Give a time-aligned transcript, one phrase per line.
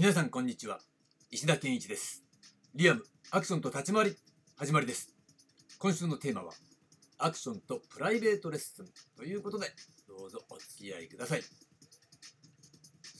[0.00, 0.78] 皆さんこんにちは。
[1.32, 2.22] 石田健一です。
[2.72, 4.16] リアムアクションと立ち回り
[4.56, 5.12] 始まりです。
[5.80, 6.52] 今週のテーマは
[7.18, 8.86] アクションとプライベートレッスン
[9.16, 9.66] ということで
[10.06, 11.42] どうぞお付き合いください。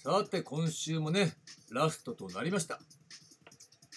[0.04, 1.32] さて今週もね
[1.72, 2.78] ラストとなりました。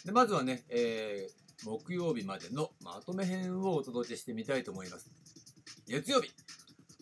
[0.04, 5.12] でまずはね、えー、木曜日までのまとめ編をお届けしてみたいと思います。
[5.88, 6.32] 月曜日。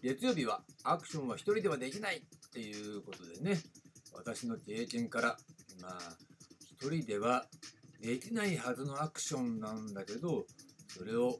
[0.04, 3.62] 月曜日はアクションは一人ではできないっていうことでね
[4.14, 5.38] 私の経験から
[5.82, 6.18] まあ
[6.62, 7.46] 一人では
[8.02, 10.46] できないはずのアクションなんだけど
[10.88, 11.38] それを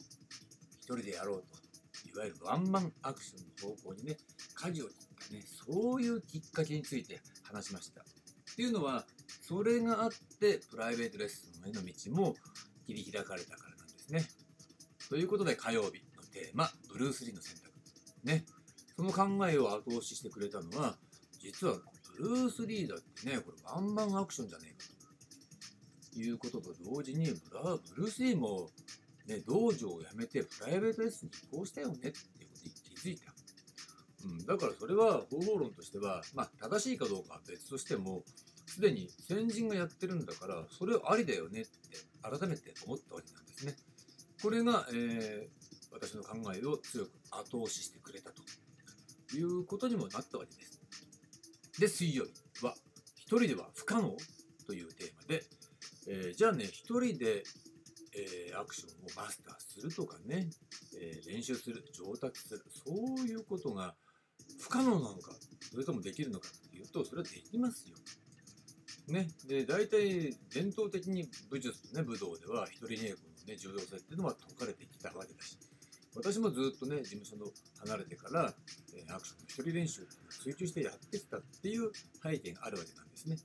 [0.82, 1.60] 一人でやろうと。
[2.08, 4.18] いわゆるワンマンアクションの方向にね
[4.56, 4.96] 舵を切っ
[5.30, 8.02] たねそういうきっかけについて話しました。
[8.02, 9.06] っていうのは
[9.42, 10.10] それがあっ
[10.40, 12.36] てプライベートレッスンへの道も
[12.88, 14.28] 切り開かれたからなんですね。
[15.10, 17.72] ということで火曜日のテーマブルース・リーの選択。
[18.24, 18.46] ね。
[18.96, 20.98] その考えを後押ししてくれたのは
[21.40, 21.78] 実は
[22.20, 24.88] ルース・リーダーってねこれワンマンアクションじゃねえか
[26.14, 28.70] ということと同時にブラブルース・リーも、
[29.28, 32.22] ね、道場を辞めてプライベートレッスンに移行したよねっていうこ
[32.62, 33.34] とに気づいた、
[34.26, 38.24] うん、だからそれは方法論としては、まあ、正しいかどうかは別としても
[38.66, 41.70] すでに先人がやってるんだからそれはありだよねって
[42.22, 43.76] 改めて思ったわけなんですね
[44.42, 48.42] これが、えー、私の考えを強く後押ししてくれたと
[49.36, 50.79] いうことにもなったわけです。
[51.80, 52.76] で、水曜日は、
[53.16, 54.16] 一人では不可能
[54.68, 55.44] というテーマで、
[56.08, 57.44] えー、じゃあね、一人で、
[58.16, 60.50] えー、アクションをマスターするとかね、
[61.00, 63.96] えー、練習する、上達する、そういうことが
[64.60, 65.32] 不可能なのか、
[65.72, 67.96] それともできるのかっていうと、それはできますよ。
[69.08, 75.58] ね、で大体伝統的に武術ね武道では一人稽古の、ね、重要性っていうのは説かれてきたわけだし
[76.16, 77.46] 私もずっとね、事務所の
[77.80, 78.54] 離れてから、
[78.96, 80.06] えー、アクションの一人練習を
[80.44, 81.92] 追求してやってきたっていう
[82.24, 83.38] 背景があるわけなんですね。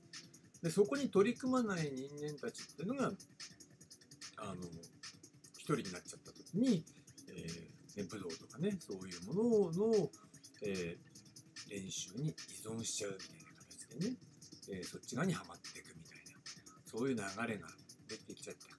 [0.63, 3.11] で、そこに取り組まない人間たちっていうのが、
[4.37, 4.55] あの、
[5.57, 6.83] 一人になっちゃった時に、
[7.29, 10.09] えー、武道とかね、そういうものの、
[10.63, 14.17] えー、練習に依存しちゃうみたいな形でね、
[14.71, 16.39] えー、そっち側にはまっていくみたいな、
[16.85, 17.67] そういう流れが
[18.07, 18.74] 出てきちゃった。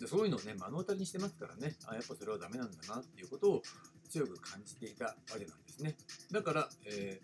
[0.00, 3.62] でそういうのをね、目の当たりにしてますからね、あやっぱそれはダメなんだなっていうことを
[4.08, 5.96] 強く感じていたわけなんですね。
[6.32, 7.20] だから、え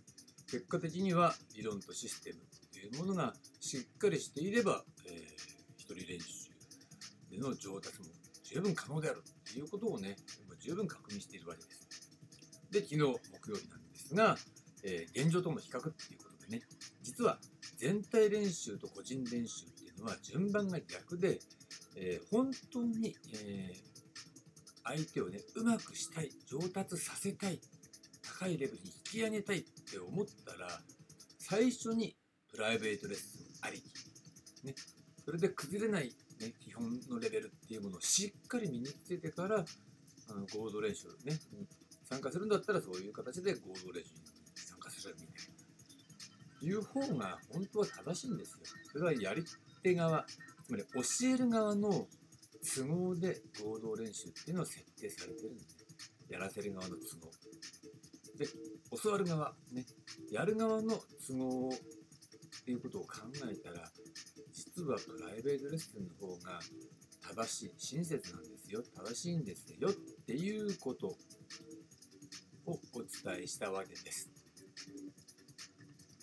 [0.47, 5.15] ー、結果的には理論とシステムっていうものがしっかりしていれば、えー、
[5.79, 6.51] 一人練習
[7.31, 8.07] での上達も
[8.45, 10.17] 十分可能であるっていうことをね、
[10.61, 12.11] 十分確認しているわけです。
[12.71, 14.37] で、昨日木曜日なんですが、
[14.85, 16.63] えー、現状との比較っていうことでね、
[17.03, 17.39] 実は
[17.79, 21.41] 全体練習と個人練習っていうのは順番が逆で、
[21.97, 23.77] えー、本当に、えー、
[24.85, 27.61] 相手をね、うまくしたい、上達させたい、
[28.23, 30.69] 高いレベルに引き上げたいって思ったら、
[31.39, 32.17] 最初に
[32.51, 34.67] プライベートレッスンありき。
[34.67, 34.75] ね、
[35.25, 39.65] それで崩れない、ね、基本のレベルっていうものをしっかり身につけてから、
[40.29, 41.39] あの合同練習ね、
[42.09, 44.21] 参加するんだったらそういう形で合同練習に
[44.55, 45.57] 参加するみたいな。
[46.63, 48.59] いう方が本当は正しいんですよ。
[48.93, 49.45] それはやり
[49.83, 50.27] 手側、
[50.67, 52.09] つまり教える側の
[52.75, 55.63] 都合で合同練習っていうのは設定されてるんで、
[56.29, 57.31] やらせる側の都合。
[58.37, 58.47] で、
[59.01, 59.85] 教わる側、ね、
[60.33, 63.09] やる側の都合っていうことを考
[63.49, 63.89] えたら、
[64.53, 66.59] 実はプライベートレッスンの方が
[67.23, 69.93] 正しい、親切なんですよ、正しいんですよっ
[70.27, 71.17] ていうことを
[72.67, 74.29] お伝えしたわけです。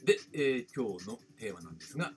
[0.03, 2.11] で、えー、今日のテーマなんですが、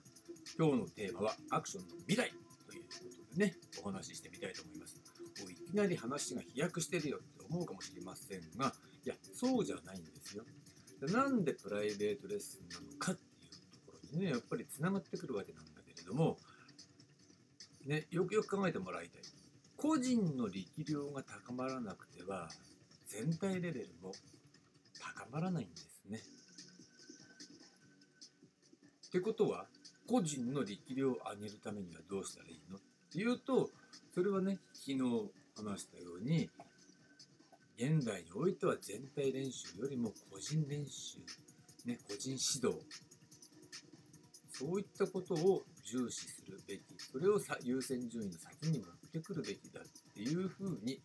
[0.57, 2.31] 今日のテーマはアクションの未来
[2.65, 2.89] というこ
[3.31, 4.99] とでね、お話ししてみたいと思います。
[5.39, 8.73] もういきなり話が飛躍してるよって思うかもしれませんが、
[9.05, 10.43] いや、そうじゃないんですよ。
[11.01, 16.39] なんでプライベートレッスンなのかっていうところにね、やっぱりつながってくるわけなんだけれども、
[17.85, 19.21] ね、よくよく考えてもらいたい。
[19.75, 22.49] 個人の力量が高まらなくては、
[23.05, 24.11] 全体レベルも
[24.99, 26.19] 高まらないんですね。
[29.07, 29.67] ってことは、
[30.07, 32.79] 個人の力量を上げるためにはどうしたらいいのっ
[33.11, 33.69] ていうと
[34.13, 34.99] それはね昨日
[35.55, 36.49] 話したように
[37.77, 41.19] 現代においては全体練習よりも個人練習、
[41.85, 42.79] ね、個人指導
[44.51, 49.83] そういったことを重視するべきそれをさ優先順位の先に持ってくるべきだっ
[50.13, 50.99] ていうふうに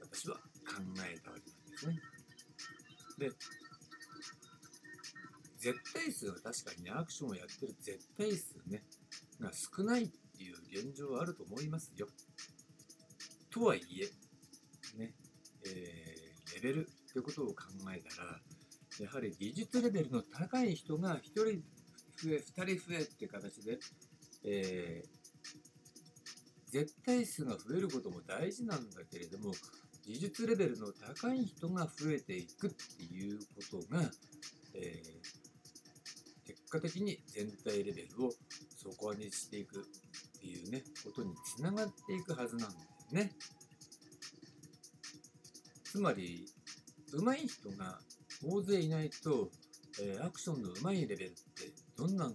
[0.00, 1.98] 私は考えたわけなんですね。
[3.18, 3.30] で
[5.62, 8.82] 絶対数は確かにね、アクションをやってる絶対数ね、
[9.40, 12.08] が少ないっていう現状はあると思いますよ。
[13.48, 15.14] とはいえ、ね、
[15.64, 17.54] えー、レベルってことを考
[17.94, 18.40] えたら、
[18.98, 23.78] やはり技術レベルの高い人が1人増え、2人増えって形で
[24.44, 25.22] えー
[26.72, 29.52] 絶対数が増えることも大事なんだけれども
[30.06, 33.38] 技術レベルの高い人が増えていくっていう
[33.70, 34.10] ことが、
[34.74, 35.41] えー
[36.72, 38.32] 果的に全体レベルを
[38.82, 42.80] 底上げしていくっていうねことにつながっていくはずなんだよ
[43.12, 43.32] ね。
[45.84, 46.46] つまり
[47.12, 47.98] 上手い人が
[48.42, 49.50] 大勢いないと、
[50.00, 51.38] えーアクションの上手いレベルって
[51.98, 52.32] どんな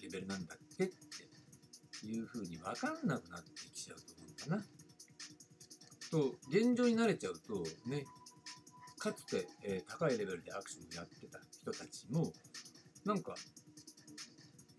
[0.00, 4.64] レベルなんだっけっていうふうに分かんなくなってきちゃうと思うかな。
[6.12, 8.04] と現状に慣れちゃうとね
[8.98, 12.32] かつて、えー高いレベルでアクションをやってた人たちも
[13.04, 13.34] なんか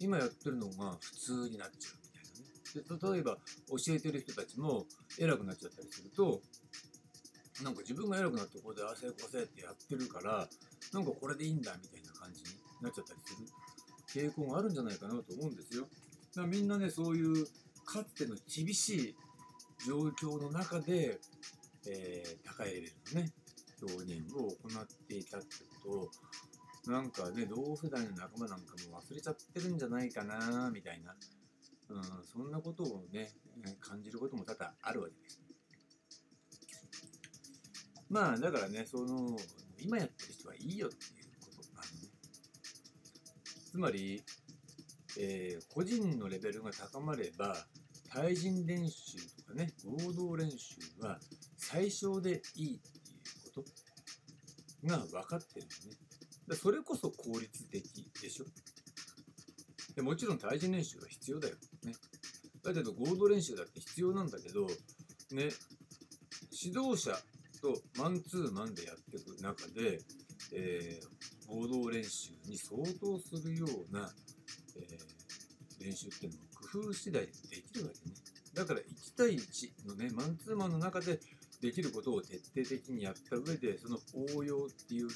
[0.04, 3.10] 今やってるのが普通になっちゃうみたいなね。
[3.10, 3.38] で例えば
[3.70, 4.86] 教えてる人たちも
[5.20, 6.42] 偉くなっちゃったりすると
[7.64, 10.48] なんか自分が偉くなってここでああせこせってやってるから
[10.92, 12.50] なんかこれでいいんだみたいな感じに
[12.82, 13.36] なっちゃったりす
[14.18, 15.84] る傾向があるんじゃないかなと思うんですよ。
[16.36, 17.46] だからみんなねそういう
[17.86, 19.16] かつての厳しい
[19.88, 21.20] 状況の中で、
[21.88, 23.32] えー高いレベルのね
[23.82, 25.48] 表現を行っていたって
[25.84, 26.10] ことを
[26.88, 31.16] なんかね同世代の仲間なんかも忘れちゃってるんじゃないかなみたいな、
[31.90, 33.32] うん、そんなことをね
[33.80, 35.40] 感じることも多々あるわけです。
[38.10, 39.38] まあだからねその
[39.80, 42.10] 今やってる人はいいよっていうことなのね。
[43.72, 44.22] つまり、
[45.20, 47.56] えー個人のレベルが高まれば
[48.12, 51.18] 対人練習とかね合同練習は
[51.58, 53.02] 最小でいいってい
[53.50, 55.98] うことが分かってるのね。
[56.48, 58.46] でそれこそ効率的でしょ？
[59.96, 61.56] でもちろん対人練習は必要だよ。
[61.84, 61.94] ね。
[62.64, 64.68] だけど合同練習だって必要なんだけど、
[65.32, 65.50] ね、
[66.52, 67.12] 指導者
[67.62, 70.00] とマンツーマンでやっていく中で、
[70.54, 71.08] えー
[71.46, 74.10] 合同練習に相当するような、
[74.78, 78.16] えー練習っていうのも工夫次第でできるわけね。
[78.54, 78.84] だから1
[79.18, 81.20] 対1のね、マンツーマンの中で
[81.62, 84.00] できることを徹底的にやった上で、その
[84.36, 85.14] 応用っていうね、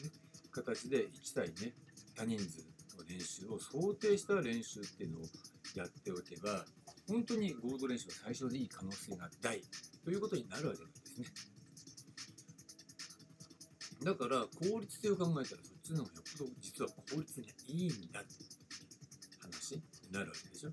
[0.63, 1.73] 形で1対ね、
[2.15, 2.59] 多人数
[2.97, 5.21] の練習を想定した練習っていうのを
[5.75, 6.65] やっておけば、
[7.07, 9.61] 本当に合同練習は最初でいい可能性が大
[10.03, 11.27] ということになるわけなんですね。
[14.03, 18.29] だから効率性を考えたらそっちの方がよっぽど実は効率がいいんだって
[19.41, 19.81] 話に
[20.11, 20.71] なるわけでしょ。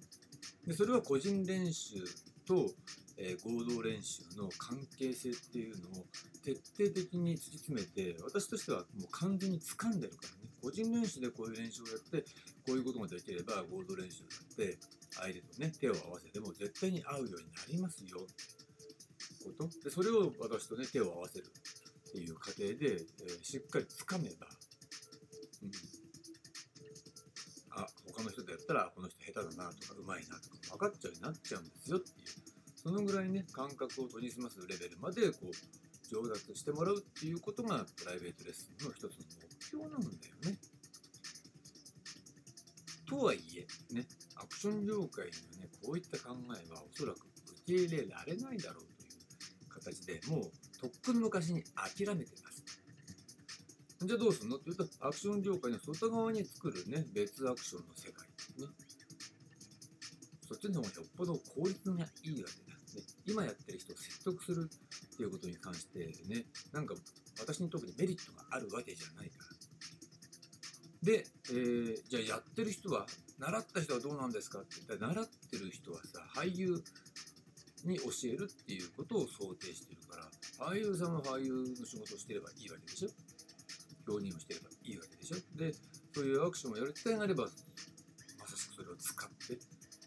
[0.67, 2.05] でそれは個人練習
[2.47, 2.71] と、
[3.17, 6.07] えー合同練習の関係性っていうのを
[6.45, 10.51] 徹底的に突き詰めて私としてはもう完全に掴んでるからね。
[10.61, 12.23] 個人練習でこういう練習をやって
[12.67, 14.79] こういうことができれば合同練習だって
[15.17, 18.21] 相手とね手を合わせても絶対に合うようになりますよ。
[18.21, 19.85] ってこと。
[19.85, 21.45] でそれを私とね手を合わせる
[22.09, 24.47] っていう過程で、えーしっかり掴めば、
[25.63, 25.71] うん、
[27.83, 32.44] あ他の人とやったらこの人下手だなとか上手いなとか分かっちゃうようになっちゃうんですよっていう。
[32.85, 35.53] そのぐらいね感覚を研ぎ澄ますレベルまでこう
[36.15, 39.09] 上達してもらうっていうことがプライベートレッスンの一つの
[39.41, 40.13] 目標なんだよ
[40.45, 40.59] ね。
[43.09, 47.21] とはいえねアクション業界にはねこういった考えはおそらく
[47.65, 50.43] 受け入れられないだろうという形でもう
[50.79, 52.63] とっくの昔に諦めてます。
[54.03, 54.57] じゃあどうするの？
[54.57, 58.29] って言うとアクション業界の外側に作るね別アクションの世界
[58.59, 58.67] ね
[60.47, 62.74] そっちの方がよっぽど効率がいいわけだ。
[62.95, 65.99] ね、今やってる人を説得するっていうことに関して
[66.29, 66.95] ねなんか
[67.41, 69.45] 私に特にメリットがあるわけじゃないから。
[71.03, 73.07] で、えーじゃあやってる人は
[73.39, 76.83] 習った人はどうなんですかって言ったら習ってる人はさ俳優
[77.85, 80.31] に教えるっていうことを想定してるから
[80.67, 83.09] 俳優さんは俳優の仕事をしてればいいわけでしょ？
[84.09, 85.37] 表現をしてればいいわけでしょ？
[85.59, 85.75] で
[86.15, 89.59] そういうアクションをやる機会があればまさしくそれを使って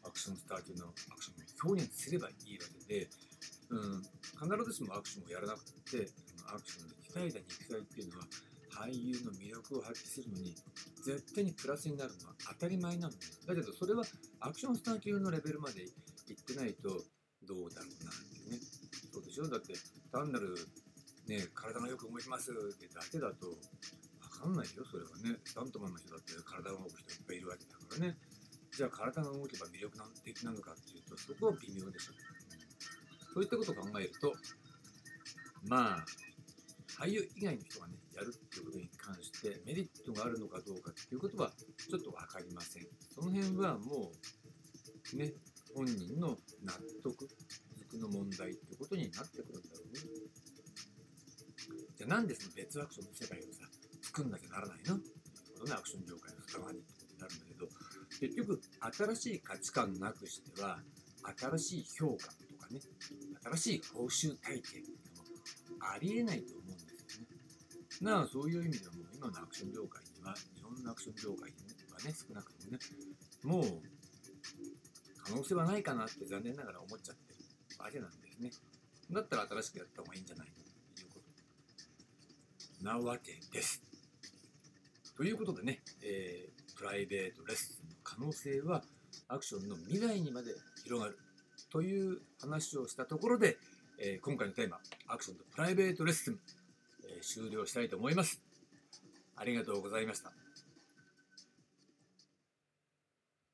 [0.04, 3.10] アクションスター級のアクションを表現すればいいわけで、
[3.70, 6.08] うん、必ずしもアクションをやらなくて
[6.48, 8.26] アクションで鍛えた肉体っていうのは
[8.72, 10.56] 俳優の魅力を発揮するのに
[11.04, 13.14] 絶対にプラスになるのは当たり前なの。
[13.14, 14.04] ねだけどそれは
[14.40, 15.82] アクションスター級のレベルまで
[16.28, 16.90] 行ってないと
[17.48, 18.60] どうだろうなっていうね。
[19.12, 19.50] そうでしょ？
[19.50, 19.74] だって
[20.12, 20.56] 単なる
[21.28, 23.58] ね体がよく動きますってだけだと
[24.38, 25.40] 分かんないよそれはね。
[25.44, 28.18] スタントマンの人だって体が動く人いっぱいいるわけだからね。
[28.76, 32.14] じゃあ体が動けば魅力的なのかっていうとそこは微妙でしょ、
[33.38, 34.34] そういったことを考えると
[35.70, 36.06] まあ
[36.98, 41.52] 俳優以外の人がねやるっていうことに関してメリットがあるのかどうかっていうことは
[41.88, 42.88] ちょっと分かりません。
[43.14, 44.10] その辺はも
[45.14, 45.34] うね
[45.76, 46.30] 本人の
[46.66, 47.30] 納得
[47.78, 50.02] 軸の問題っていうことになってくるんだろうね。
[51.96, 53.70] じゃあなんでその別アクションの世界をさ
[54.02, 54.96] 作んなきゃならないの？
[54.96, 57.70] っていうことねアクション業界の外側にってことになるんだけど
[58.18, 58.60] 結局
[59.14, 60.82] 新しい価値観なくしては
[61.38, 62.82] 新しい評価とかね
[63.56, 67.28] 新しい報酬体系っていうのもありえないと思うんですよね。
[68.02, 71.58] なあそういう意味でも今のアクション業界には日本のアクション業界に
[71.92, 72.80] はね少なくともね
[73.44, 73.82] もう
[75.24, 77.40] 可能性はないかなって残念ながら思っちゃってる
[77.80, 78.52] わけなんですね。
[79.12, 80.54] だったら新しくやった方がいいんじゃないの
[80.96, 81.20] というこ
[82.80, 83.82] となわけです。
[85.16, 88.84] ということでね、えープライベートレッスンの可能性は
[89.28, 90.52] アクションの未来にまで
[90.84, 91.18] 広がる
[91.72, 93.58] という話をしたところで、
[94.00, 96.40] えー今回のテーマアクションとプライベートレッスン、
[97.04, 98.42] えー終了したいと思います。
[99.36, 100.47] ありがとうございました。